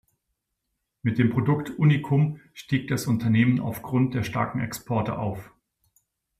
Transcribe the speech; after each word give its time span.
Mit 1.03 1.19
dem 1.19 1.29
Produkt 1.29 1.77
Unicum 1.77 2.39
stieg 2.55 2.87
das 2.87 3.05
Unternehmen 3.05 3.59
auf 3.59 3.83
Grund 3.83 4.15
der 4.15 4.23
starken 4.23 4.59
Exporte 4.59 5.19
auf. 5.19 5.51